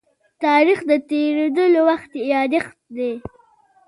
[0.43, 3.13] تاریخ د تېرېدلو وخت يادښت دی.